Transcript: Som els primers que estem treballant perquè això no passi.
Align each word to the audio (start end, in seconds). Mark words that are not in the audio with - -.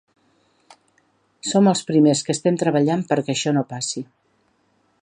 Som 1.49 1.69
els 1.73 1.83
primers 1.91 2.25
que 2.29 2.35
estem 2.39 2.59
treballant 2.63 3.05
perquè 3.13 3.35
això 3.37 3.55
no 3.61 3.67
passi. 3.77 4.07